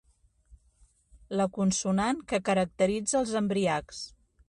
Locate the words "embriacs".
3.45-4.05